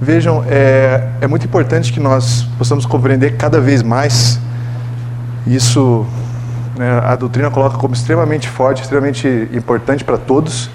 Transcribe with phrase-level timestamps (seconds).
[0.00, 4.38] Vejam, é, é muito importante que nós possamos compreender cada vez mais
[5.44, 6.06] isso.
[6.76, 10.70] Né, a doutrina coloca como extremamente forte, extremamente importante para todos,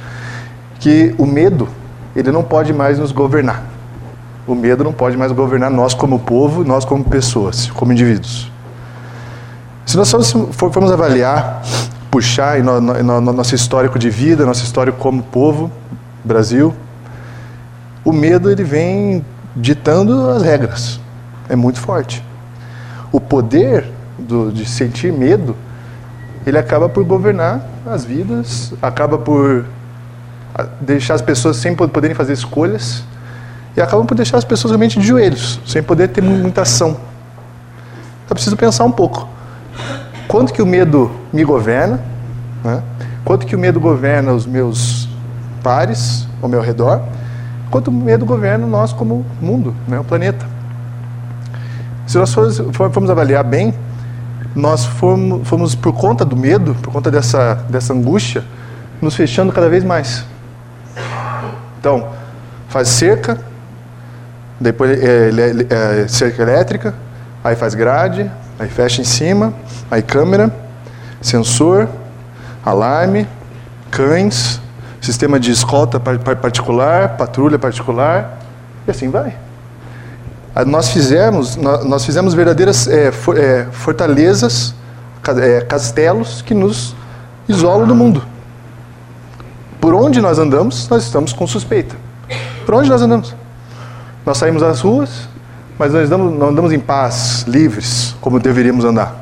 [0.78, 1.70] que o medo
[2.14, 3.64] ele não pode mais nos governar.
[4.46, 8.52] O medo não pode mais governar nós como povo, nós como pessoas, como indivíduos.
[9.86, 10.12] Se nós
[10.52, 11.62] formos avaliar,
[12.12, 15.72] puxar no, no, no nosso histórico de vida, nosso histórico como povo,
[16.26, 16.74] Brasil,
[18.04, 19.24] o medo ele vem
[19.56, 21.00] ditando as regras.
[21.48, 22.24] É muito forte.
[23.12, 23.86] O poder
[24.18, 25.56] do, de sentir medo,
[26.46, 29.66] ele acaba por governar as vidas, acaba por
[30.80, 33.04] deixar as pessoas sem poderem fazer escolhas
[33.76, 36.98] e acaba por deixar as pessoas realmente de joelhos, sem poder ter muita ação.
[38.26, 39.28] Então preciso pensar um pouco.
[40.28, 42.00] Quanto que o medo me governa?
[42.64, 42.82] Né?
[43.26, 45.08] Quanto que o medo governa os meus
[45.64, 47.02] pares ao meu redor?
[47.74, 50.46] Quanto medo governa nós como mundo, né, o planeta.
[52.06, 53.74] Se nós formos, formos avaliar bem,
[54.56, 58.44] nós fomos, fomos, por conta do medo, por conta dessa, dessa angústia,
[59.02, 60.24] nos fechando cada vez mais.
[61.80, 62.10] Então,
[62.70, 63.40] faz cerca,
[64.60, 66.94] depois é, é, é, cerca elétrica,
[67.44, 69.52] aí faz grade, aí fecha em cima,
[69.90, 70.54] aí câmera,
[71.20, 71.90] sensor,
[72.64, 73.28] alarme,
[73.90, 74.62] cães,
[75.04, 78.40] sistema de escolta particular, patrulha particular,
[78.88, 79.36] e assim vai.
[80.66, 84.74] Nós fizemos, nós fizemos verdadeiras é, é, fortalezas,
[85.42, 86.96] é, castelos que nos
[87.50, 88.24] isolam do mundo.
[89.82, 91.98] Por onde nós andamos, nós estamos com suspeita.
[92.66, 93.36] Por onde nós andamos?
[94.26, 95.28] Nós saímos às ruas,
[95.78, 99.14] mas nós andamos, não andamos em paz, livres, como deveríamos andar,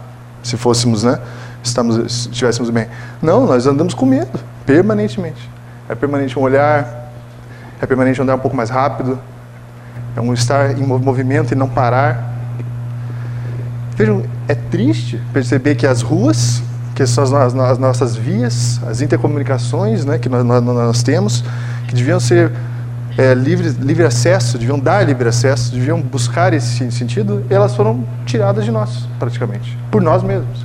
[0.43, 1.19] se fôssemos, né?
[1.63, 2.87] Estamos, estivéssemos bem.
[3.19, 5.49] Não, nós andamos com medo, permanentemente
[5.92, 7.11] é permanente um olhar,
[7.81, 9.20] é permanente andar um pouco mais rápido,
[10.16, 12.31] é um estar em movimento e não parar.
[13.98, 16.64] Vejam, é triste perceber que as ruas,
[16.95, 21.43] que são as, as nossas vias, as intercomunicações né, que nós, nós, nós temos,
[21.89, 22.54] que deviam ser
[23.17, 28.64] é, livre, livre acesso, deviam dar livre acesso, deviam buscar esse sentido, elas foram tiradas
[28.64, 30.64] de nós, praticamente, por nós mesmos.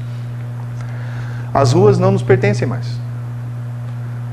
[1.53, 3.06] As ruas não nos pertencem mais.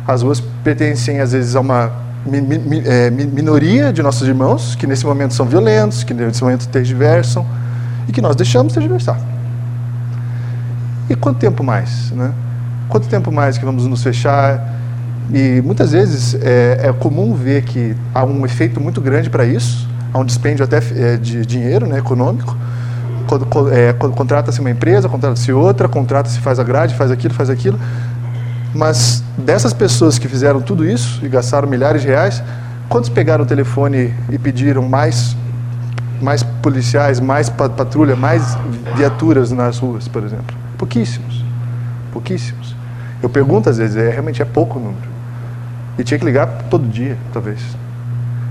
[0.07, 1.91] As ruas pertencem, às vezes, a uma
[2.25, 6.67] mi, mi, é, minoria de nossos irmãos, que nesse momento são violentos, que nesse momento
[6.67, 7.45] tergiversam,
[8.07, 9.19] e que nós deixamos tergiversar.
[11.09, 12.11] E quanto tempo mais?
[12.11, 12.31] Né?
[12.89, 14.73] Quanto tempo mais que vamos nos fechar?
[15.33, 19.87] E muitas vezes é, é comum ver que há um efeito muito grande para isso,
[20.13, 22.55] há um dispêndio até é, de dinheiro né, econômico.
[23.71, 27.79] É, contrata-se uma empresa, contrata-se outra, contrata-se, faz a grade, faz aquilo, faz aquilo.
[28.73, 32.41] Mas dessas pessoas que fizeram tudo isso e gastaram milhares de reais,
[32.89, 35.35] quantos pegaram o telefone e pediram mais,
[36.21, 38.57] mais policiais, mais patrulha, mais
[38.95, 40.55] viaturas nas ruas, por exemplo?
[40.77, 41.43] Pouquíssimos.
[42.11, 42.75] Pouquíssimos.
[43.21, 45.13] Eu pergunto às vezes, é, realmente é pouco o número.
[45.97, 47.59] E tinha que ligar todo dia, talvez.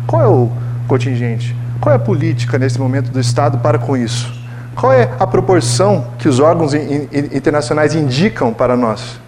[0.07, 0.51] Qual é o
[0.87, 1.57] contingente?
[1.81, 4.33] Qual é a política nesse momento do Estado para com isso?
[4.77, 9.21] Qual é a proporção que os órgãos internacionais indicam para nós?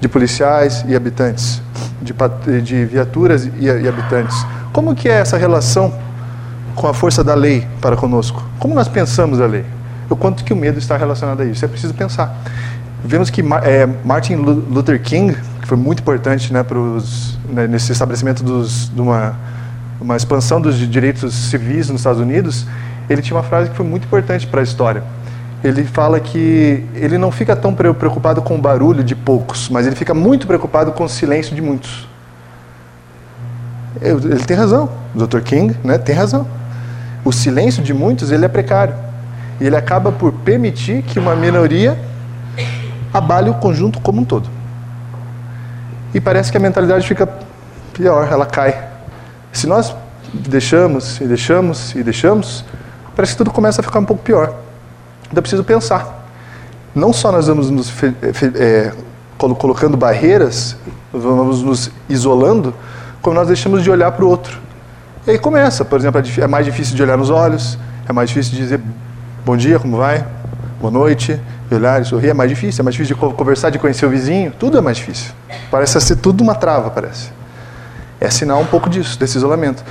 [0.00, 1.62] De policiais e habitantes,
[2.02, 4.36] de, de viaturas e, e habitantes.
[4.72, 5.92] Como que é essa relação
[6.74, 8.42] com a força da lei para conosco?
[8.58, 9.64] Como nós pensamos a lei?
[10.08, 11.64] O quanto que o medo está relacionado a isso?
[11.64, 12.36] É preciso pensar.
[13.04, 18.42] Vemos que é, Martin Luther King, que foi muito importante né, pros, né, nesse estabelecimento
[18.42, 19.34] dos, de uma,
[20.00, 22.66] uma expansão dos direitos civis nos Estados Unidos,
[23.08, 25.02] ele tinha uma frase que foi muito importante para a história
[25.64, 29.96] ele fala que ele não fica tão preocupado com o barulho de poucos, mas ele
[29.96, 32.08] fica muito preocupado com o silêncio de muitos.
[34.00, 35.40] Ele tem razão, o Dr.
[35.40, 36.46] King né, tem razão.
[37.24, 38.94] O silêncio de muitos ele é precário.
[39.60, 41.98] E ele acaba por permitir que uma minoria
[43.12, 44.48] abale o conjunto como um todo.
[46.14, 47.26] E parece que a mentalidade fica
[47.94, 48.86] pior, ela cai.
[49.52, 49.94] Se nós
[50.32, 52.64] deixamos e deixamos e deixamos,
[53.14, 54.65] parece que tudo começa a ficar um pouco pior.
[55.26, 56.26] Então é preciso pensar.
[56.94, 57.92] Não só nós vamos nos
[58.54, 58.92] é,
[59.58, 60.76] colocando barreiras,
[61.12, 62.74] vamos nos isolando,
[63.20, 64.58] como nós deixamos de olhar para o outro.
[65.26, 67.78] E aí começa, por exemplo, é, é mais difícil de olhar nos olhos,
[68.08, 68.80] é mais difícil de dizer
[69.44, 70.24] bom dia, como vai?
[70.80, 71.40] Boa noite,
[71.70, 74.52] olhar e sorrir, é mais difícil, é mais difícil de conversar, de conhecer o vizinho,
[74.58, 75.32] tudo é mais difícil.
[75.70, 77.30] Parece ser tudo uma trava, parece.
[78.20, 79.84] É sinal um pouco disso, desse isolamento.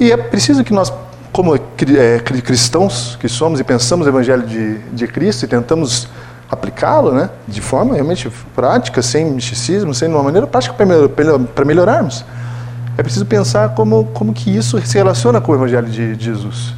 [0.00, 0.92] E é preciso que nós
[1.32, 6.06] como é, cristãos que somos e pensamos o Evangelho de, de Cristo e tentamos
[6.50, 10.74] aplicá-lo né, de forma realmente prática, sem misticismo, sem uma maneira prática
[11.54, 12.24] para melhorarmos.
[12.98, 16.74] É preciso pensar como, como que isso se relaciona com o Evangelho de, de Jesus.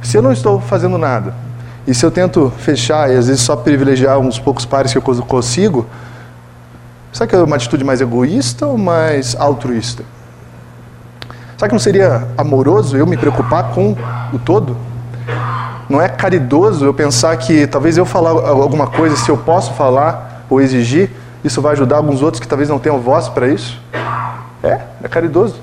[0.00, 1.34] Se eu não estou fazendo nada,
[1.86, 5.02] e se eu tento fechar e às vezes só privilegiar uns poucos pares que eu
[5.02, 5.86] consigo,
[7.12, 10.04] será que é uma atitude mais egoísta ou mais altruísta?
[11.60, 13.94] Será que não seria amoroso eu me preocupar com
[14.32, 14.74] o todo?
[15.90, 20.46] Não é caridoso eu pensar que talvez eu falar alguma coisa, se eu posso falar
[20.48, 21.10] ou exigir,
[21.44, 23.78] isso vai ajudar alguns outros que talvez não tenham voz para isso?
[24.62, 25.56] É, é caridoso.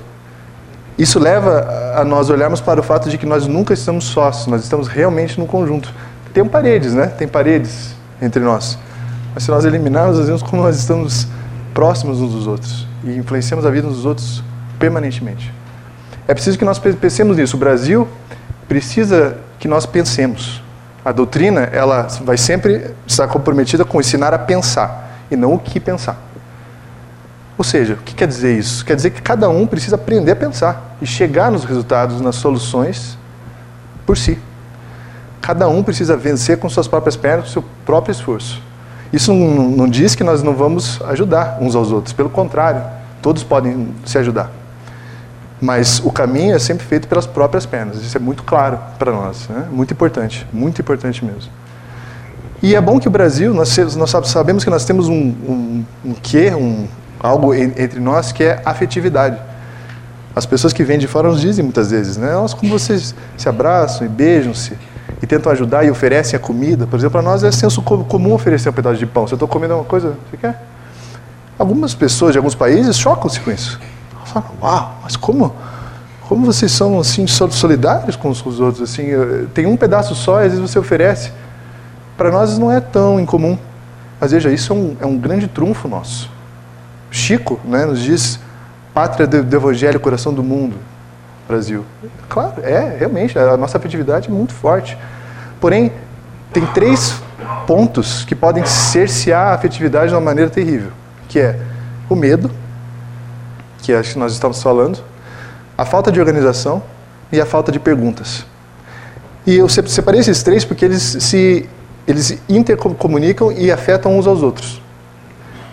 [0.96, 1.66] Isso leva
[1.96, 5.36] a nós olharmos para o fato de que nós nunca estamos sós, nós estamos realmente
[5.36, 5.92] no conjunto.
[6.32, 7.08] Tem paredes, né?
[7.08, 8.78] Tem paredes entre nós.
[9.34, 11.26] Mas se nós eliminarmos, nós vemos como nós estamos
[11.74, 14.44] próximos uns dos outros e influenciamos a vida uns dos outros
[14.78, 15.58] permanentemente.
[16.28, 17.56] É preciso que nós pensemos nisso.
[17.56, 18.06] O Brasil
[18.68, 20.62] precisa que nós pensemos.
[21.02, 25.80] A doutrina, ela vai sempre estar comprometida com ensinar a pensar e não o que
[25.80, 26.18] pensar.
[27.56, 28.84] Ou seja, o que quer dizer isso?
[28.84, 33.16] Quer dizer que cada um precisa aprender a pensar e chegar nos resultados, nas soluções
[34.04, 34.38] por si.
[35.40, 38.60] Cada um precisa vencer com suas próprias pernas, com seu próprio esforço.
[39.10, 42.82] Isso não, não diz que nós não vamos ajudar uns aos outros, pelo contrário,
[43.22, 44.57] todos podem se ajudar.
[45.60, 49.48] Mas o caminho é sempre feito pelas próprias pernas, isso é muito claro para nós,
[49.48, 49.66] né?
[49.70, 51.50] muito importante, muito importante mesmo.
[52.62, 56.14] E é bom que o Brasil, nós, nós sabemos que nós temos um, um, um
[56.14, 56.86] quê, um,
[57.20, 59.38] algo entre nós que é afetividade.
[60.34, 62.32] As pessoas que vêm de fora nos dizem muitas vezes, né?
[62.32, 64.76] Nossa, como vocês se abraçam e beijam-se
[65.22, 66.86] e tentam ajudar e oferecem a comida.
[66.86, 69.26] Por exemplo, para nós é senso comum oferecer um pedaço de pão.
[69.26, 70.62] Se eu estou comendo uma coisa, você quer?
[71.58, 73.80] Algumas pessoas de alguns países chocam-se com isso.
[74.32, 75.54] Falam, uau, mas como,
[76.28, 78.82] como vocês são assim solidários com os, outros?
[78.82, 79.06] Assim,
[79.54, 81.32] tem um pedaço só e às vezes você oferece.
[82.16, 83.58] Para nós não é tão incomum.
[84.20, 86.30] Mas veja, isso é um, é um grande trunfo nosso.
[87.10, 88.40] Chico né, nos diz
[88.92, 90.76] pátria do, do evangelho, coração do mundo,
[91.46, 91.84] Brasil.
[92.28, 94.98] Claro, é, realmente, a nossa afetividade é muito forte.
[95.60, 95.92] Porém,
[96.52, 97.22] tem três
[97.66, 100.90] pontos que podem cercear a afetividade de uma maneira terrível,
[101.28, 101.58] que é
[102.08, 102.50] o medo,
[103.88, 104.98] que é que nós estamos falando,
[105.76, 106.82] a falta de organização
[107.32, 108.44] e a falta de perguntas.
[109.46, 111.66] E eu separei esses três porque eles se
[112.06, 114.82] eles intercomunicam e afetam uns aos outros.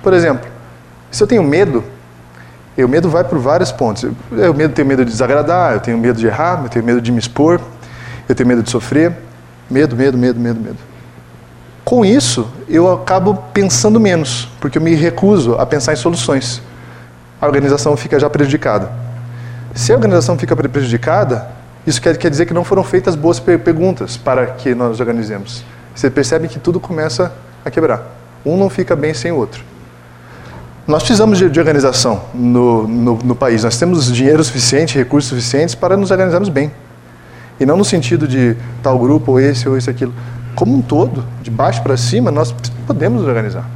[0.02, 0.50] Por exemplo,
[1.12, 1.84] se eu tenho medo,
[2.78, 4.06] o medo vai por vários pontos.
[4.32, 7.12] Eu medo, tenho medo de desagradar, eu tenho medo de errar, eu tenho medo de
[7.12, 7.60] me expor,
[8.30, 9.14] eu tenho medo de sofrer.
[9.70, 10.78] Medo, medo, medo, medo, medo.
[11.84, 16.62] Com isso, eu acabo pensando menos, porque eu me recuso a pensar em soluções.
[17.42, 18.92] A organização fica já prejudicada.
[19.74, 21.48] Se a organização fica prejudicada,
[21.86, 25.64] isso quer, quer dizer que não foram feitas boas perguntas para que nós organizemos.
[25.94, 27.32] Você percebe que tudo começa
[27.64, 28.04] a quebrar.
[28.46, 29.64] Um não fica bem sem o outro.
[30.88, 33.64] Nós precisamos de, de organização no, no, no, país.
[33.64, 36.72] Nós temos dinheiro suficiente, recursos suficientes para nos organizarmos bem.
[37.60, 40.14] E não no sentido de tal grupo, ou esse, ou esse, aquilo.
[40.54, 42.54] Como um todo, de baixo para cima, nós
[42.86, 43.68] podemos nos organizar.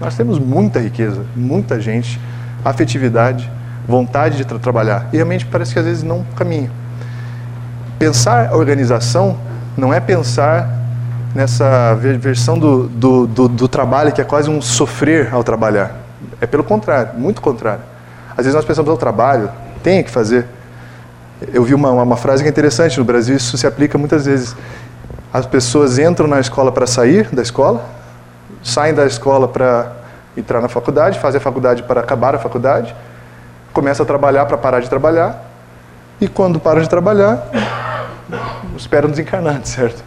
[0.00, 2.20] Nós temos muita riqueza, muita gente,
[2.64, 3.50] afetividade,
[3.86, 5.08] vontade de tra trabalhar.
[5.12, 6.70] E realmente parece que às vezes não caminha.
[7.98, 9.36] Pensar organização
[9.76, 10.68] não é pensar
[11.34, 16.02] nessa versão do, do, do, do trabalho que é quase um sofrer ao trabalhar
[16.40, 17.82] é pelo contrário, muito contrário.
[18.30, 19.50] Às vezes nós pensamos ao trabalho,
[19.82, 20.46] tem que fazer.
[21.52, 24.56] Eu vi uma, uma frase que é interessante no Brasil, isso se aplica muitas vezes.
[25.32, 27.84] As pessoas entram na escola para sair da escola,
[28.62, 29.92] saem da escola para
[30.36, 32.94] entrar na faculdade, fazem a faculdade para acabar a faculdade,
[33.72, 35.52] começam a trabalhar para parar de trabalhar,
[36.20, 37.48] e quando param de trabalhar,
[38.76, 40.04] esperam desencarnar, certo?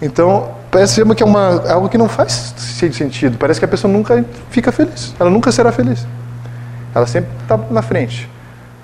[0.00, 2.54] Então, parece que é uma, algo que não faz
[2.92, 3.38] sentido.
[3.38, 5.14] Parece que a pessoa nunca fica feliz.
[5.18, 6.06] Ela nunca será feliz.
[6.94, 8.28] Ela sempre está na frente.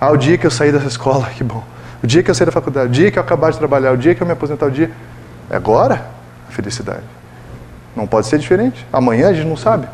[0.01, 1.63] Ah, o dia que eu sair dessa escola, que bom.
[2.03, 3.97] O dia que eu sair da faculdade, o dia que eu acabar de trabalhar, o
[3.97, 4.91] dia que eu me aposentar, o dia.
[5.51, 6.07] É agora
[6.49, 7.03] a felicidade.
[7.97, 8.87] Não pode ser diferente.
[8.93, 9.89] Amanhã a gente não sabe.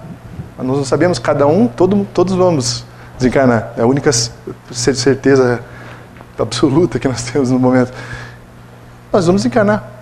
[0.58, 2.84] Nós não sabemos, cada um, todo, todos vamos
[3.18, 3.72] desencarnar.
[3.76, 4.10] É a única
[4.70, 5.60] certeza
[6.38, 7.92] absoluta que nós temos no momento.
[9.12, 9.94] Nós vamos desencarnar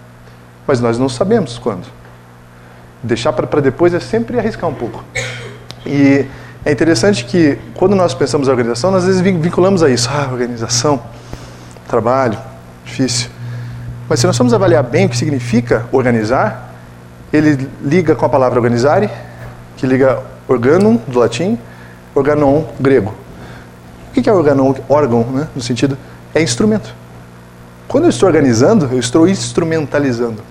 [0.67, 1.87] mas nós não sabemos quando.
[3.03, 5.03] Deixar para depois é sempre arriscar um pouco.
[5.85, 6.27] E
[6.65, 10.09] é interessante que quando nós pensamos em organização, nós às vezes vinculamos a isso.
[10.13, 11.03] Ah, organização,
[11.89, 12.39] trabalho,
[12.85, 13.29] difícil.
[14.09, 16.73] Mas se nós formos avaliar bem o que significa organizar,
[17.33, 19.11] ele liga com a palavra organizare,
[19.77, 21.59] que liga organum, do latim,
[22.15, 23.15] organon, grego.
[24.11, 24.75] O que é organon?
[24.89, 25.49] Órgão, né?
[25.55, 25.97] no sentido,
[26.35, 26.95] é instrumento.
[27.89, 30.43] Quando eu estou organizando, eu estou instrumentalizando.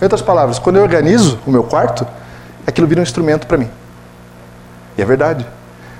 [0.00, 2.06] Em outras palavras, quando eu organizo o meu quarto,
[2.66, 3.68] aquilo vira um instrumento para mim.
[4.96, 5.46] E é verdade.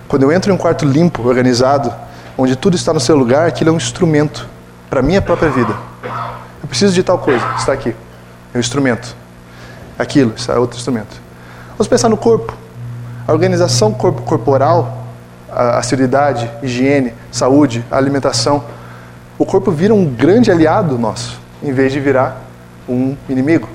[0.08, 1.92] Quando eu entro em um quarto limpo, organizado,
[2.36, 4.48] onde tudo está no seu lugar, aquilo é um instrumento
[4.88, 5.74] para a minha própria vida.
[6.62, 7.94] Eu preciso de tal coisa, está aqui.
[8.52, 9.14] É um instrumento.
[9.98, 11.20] Aquilo, está é outro instrumento.
[11.72, 12.56] Vamos pensar no corpo.
[13.30, 15.04] A organização corpo corporal,
[15.48, 18.64] a, a seriedade, higiene, saúde, alimentação.
[19.38, 22.42] O corpo vira um grande aliado nosso, em vez de virar
[22.88, 23.68] um inimigo.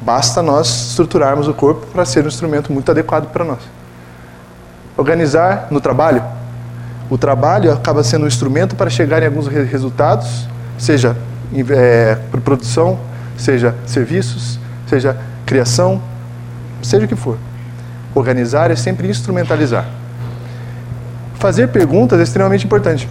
[0.00, 3.58] Basta nós estruturarmos o corpo para ser um instrumento muito adequado para nós.
[4.96, 6.24] Organizar no trabalho.
[7.10, 10.48] O trabalho acaba sendo um instrumento para chegar em alguns resultados,
[10.78, 11.14] seja
[11.76, 12.98] é, produção,
[13.36, 15.14] seja serviços, seja
[15.44, 16.00] criação,
[16.82, 17.36] seja o que for.
[18.14, 19.86] Organizar é sempre instrumentalizar.
[21.34, 23.08] Fazer perguntas é extremamente importante.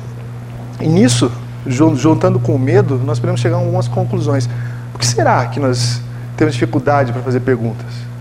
[0.79, 1.31] E nisso,
[1.65, 4.50] juntando com o medo, nós podemos chegar a algumas conclusões.
[4.91, 6.01] Por que será que nós
[6.38, 8.12] temos dificuldade para fazer perguntas?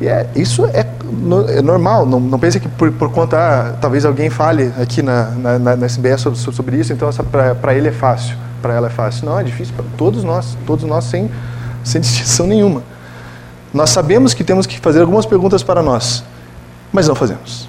[0.00, 0.86] E é, isso é,
[1.48, 5.26] é normal, não, não pense que por, por conta, ah, talvez alguém fale aqui na,
[5.58, 9.26] na, na SBS sobre, sobre isso, então para ele é fácil, para ela é fácil.
[9.26, 11.30] Não, é difícil para todos nós, todos nós sem,
[11.84, 12.82] sem distinção nenhuma.
[13.72, 16.24] Nós sabemos que temos que fazer algumas perguntas para nós,
[16.92, 17.68] mas não fazemos.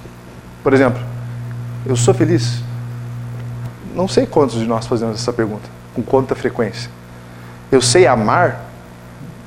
[0.62, 1.00] Por exemplo,
[1.86, 2.60] eu sou feliz?
[3.94, 6.90] Não sei quantos de nós fazemos essa pergunta, com quanta frequência.
[7.70, 8.64] Eu sei amar?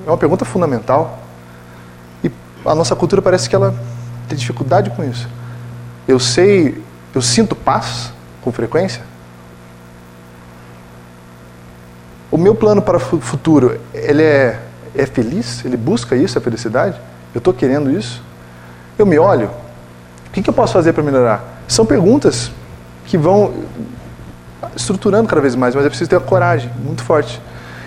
[0.05, 1.19] É uma pergunta fundamental.
[2.23, 2.31] E
[2.65, 3.75] a nossa cultura parece que ela
[4.27, 5.27] tem dificuldade com isso.
[6.07, 6.81] Eu sei,
[7.13, 9.01] eu sinto paz com frequência?
[12.31, 14.64] O meu plano para o futuro, ele é
[14.97, 15.63] é feliz?
[15.65, 16.99] Ele busca isso, a felicidade?
[17.33, 18.21] Eu estou querendo isso?
[18.97, 19.49] Eu me olho?
[20.27, 21.61] O que, que eu posso fazer para melhorar?
[21.67, 22.51] São perguntas
[23.05, 23.53] que vão
[24.75, 27.41] estruturando cada vez mais, mas é preciso ter a coragem muito forte.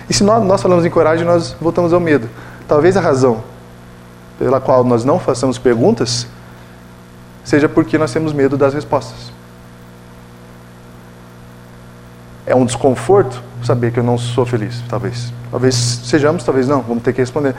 [0.09, 2.29] E se nós, nós falamos em coragem, nós voltamos ao medo.
[2.67, 3.43] Talvez a razão
[4.37, 6.25] pela qual nós não façamos perguntas
[7.43, 9.31] seja porque nós temos medo das respostas.
[12.49, 15.31] É um desconforto saber que eu não sou feliz, talvez.
[15.51, 17.53] Talvez sejamos, talvez não, vamos ter que responder.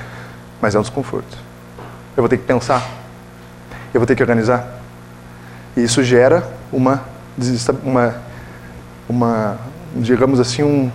[0.61, 1.39] Mas é um desconforto.
[2.17, 2.85] Eu vou ter que pensar.
[3.95, 4.81] Eu vou ter que organizar.
[5.77, 6.43] E isso gera
[6.73, 7.05] uma,
[7.85, 8.17] uma,
[9.09, 9.59] uma
[9.95, 10.91] digamos assim, um,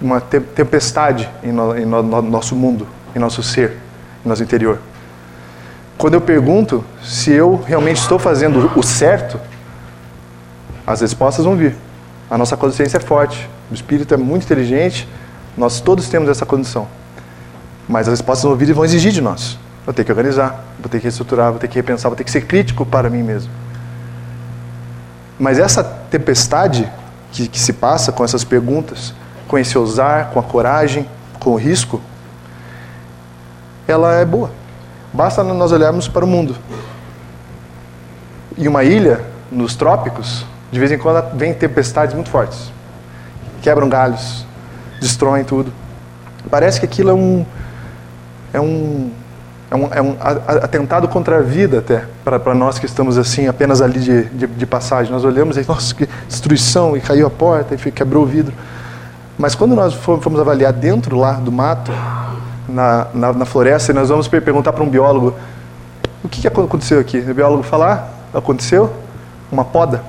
[0.00, 3.78] uma tempestade em, no, em no, no nosso mundo, em nosso ser,
[4.24, 4.78] em nosso interior.
[5.98, 9.40] Quando eu pergunto se eu realmente estou fazendo o certo,
[10.86, 11.74] as respostas vão vir.
[12.30, 15.08] A nossa consciência é forte, o espírito é muito inteligente,
[15.56, 16.86] nós todos temos essa condição.
[17.88, 19.58] Mas as respostas vão e vão exigir de nós.
[19.84, 22.30] Vou ter que organizar, vou ter que reestruturar, vou ter que repensar, vou ter que
[22.30, 23.50] ser crítico para mim mesmo.
[25.38, 26.90] Mas essa tempestade
[27.32, 29.12] que, que se passa com essas perguntas,
[29.48, 31.08] com esse ousar, com a coragem,
[31.40, 32.00] com o risco,
[33.88, 34.52] ela é boa.
[35.12, 36.56] Basta nós olharmos para o mundo.
[38.56, 42.72] Em uma ilha, nos trópicos, de vez em quando vem tempestades muito fortes.
[43.62, 44.46] Quebram galhos,
[45.00, 45.72] destroem tudo.
[46.50, 47.46] Parece que aquilo é um,
[48.52, 49.10] é um,
[49.70, 50.16] é um, é um
[50.62, 54.66] atentado contra a vida até, para nós que estamos assim, apenas ali de, de, de,
[54.66, 55.12] passagem.
[55.12, 58.54] Nós olhamos e, nossa, que destruição, e caiu a porta, e quebrou o vidro.
[59.38, 61.92] Mas quando nós fomos avaliar dentro lá do mato,
[62.68, 65.34] na, na, na floresta, e nós vamos perguntar para um biólogo,
[66.22, 67.18] o que, que aconteceu aqui?
[67.18, 68.92] O biólogo falar, ah, aconteceu
[69.50, 70.02] uma poda.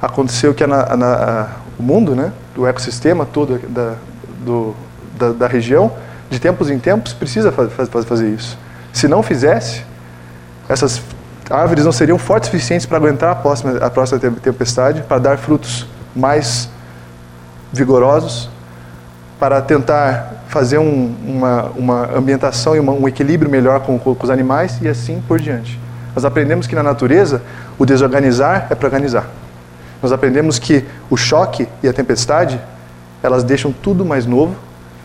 [0.00, 3.94] Aconteceu que a, a, o mundo, né, do ecossistema todo da,
[4.44, 4.74] do,
[5.18, 5.92] da, da, região,
[6.30, 8.58] de tempos em tempos, precisa faz, fazer isso.
[8.92, 9.82] Se não fizesse,
[10.68, 11.02] essas
[11.50, 15.38] árvores não seriam fortes o suficientes para aguentar a próxima, a próxima tempestade, para dar
[15.38, 16.68] frutos mais
[17.72, 18.50] vigorosos,
[19.38, 24.30] para tentar fazer um, uma, uma ambientação e uma, um equilíbrio melhor com, com os
[24.30, 25.78] animais e assim por diante.
[26.14, 27.42] Nós aprendemos que na natureza
[27.78, 29.26] o desorganizar é para organizar.
[30.02, 32.60] Nós aprendemos que o choque e a tempestade,
[33.22, 34.56] elas deixam tudo mais novo,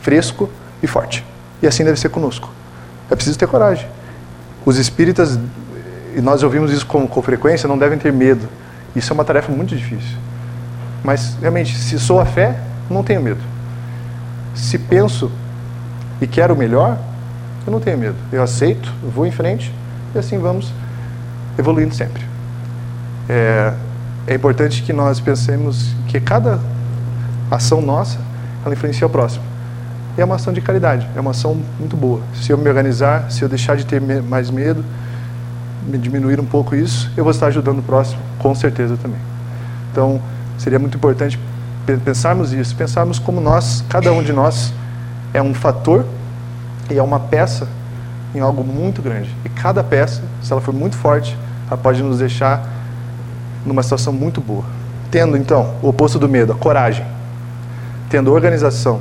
[0.02, 0.50] fresco
[0.82, 1.26] e forte.
[1.62, 2.50] E assim deve ser conosco.
[3.10, 3.88] É preciso ter coragem.
[4.66, 5.40] Os espíritas,
[6.16, 8.48] e nós ouvimos isso com, com frequência, não devem ter medo.
[8.96, 10.18] Isso é uma tarefa muito difícil.
[11.04, 12.58] Mas, realmente, se sou a fé,
[12.90, 13.42] não tenho medo.
[14.56, 15.32] Se penso
[16.22, 16.98] e quero o melhor,
[17.66, 18.16] eu não tenho medo.
[18.32, 19.74] Eu aceito, vou em frente
[20.14, 20.72] e assim vamos
[21.58, 22.24] evoluindo sempre.
[23.28, 23.74] É,
[24.28, 26.60] é importante que nós pensemos que cada
[27.52, 28.18] ação nossa,
[28.66, 29.44] ela influencia o próximo.
[30.18, 32.22] E é uma ação de caridade, é uma ação muito boa.
[32.36, 34.84] Se eu me organizar, se eu deixar de ter mais medo,
[35.88, 39.20] me diminuir um pouco isso, eu vou estar ajudando o próximo, com certeza também.
[39.92, 40.22] Então,
[40.58, 41.40] seria muito importante
[42.06, 44.74] pensarmos isso, pensarmos como nós, cada um de nós,
[45.34, 46.06] é um fator
[46.90, 47.68] e é uma peça
[48.34, 49.36] em algo muito grande.
[49.44, 51.38] E cada peça, se ela for muito forte,
[51.68, 52.64] ela pode nos deixar
[53.66, 54.64] numa situação muito boa.
[55.12, 57.06] Tendo, então, o oposto do medo, a coragem,
[58.10, 59.00] tendo organização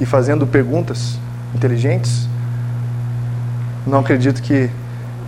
[0.00, 1.18] e fazendo perguntas
[1.54, 2.28] inteligentes,
[3.86, 4.70] não acredito que,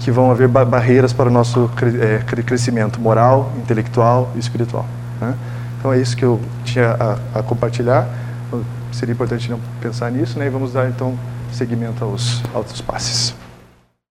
[0.00, 4.86] que vão haver barreiras para o nosso é, crescimento moral, intelectual e espiritual.
[5.20, 5.34] Né?
[5.78, 8.08] Então é isso que eu tinha a, a, compartilhar.
[8.92, 10.46] Seria importante não pensar nisso, né?
[10.46, 11.18] E vamos dar então
[11.50, 13.34] seguimento aos altos passes.